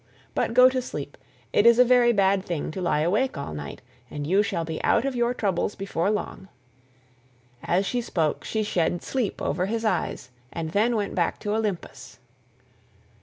But 0.33 0.55
go 0.55 0.67
to 0.67 0.81
sleep; 0.81 1.15
it 1.53 1.67
is 1.67 1.77
a 1.77 1.85
very 1.85 2.11
bad 2.11 2.43
thing 2.43 2.71
to 2.71 2.81
lie 2.81 3.01
awake 3.01 3.37
all 3.37 3.53
night, 3.53 3.83
and 4.09 4.25
you 4.25 4.41
shall 4.41 4.65
be 4.65 4.83
out 4.83 5.05
of 5.05 5.15
your 5.15 5.31
troubles 5.31 5.75
before 5.75 6.09
long." 6.09 6.47
As 7.61 7.85
she 7.85 8.01
spoke 8.01 8.43
she 8.43 8.63
shed 8.63 9.03
sleep 9.03 9.43
over 9.43 9.67
his 9.67 9.85
eyes, 9.85 10.31
and 10.51 10.71
then 10.71 10.95
went 10.95 11.13
back 11.13 11.39
to 11.41 11.53
Olympus. 11.53 12.17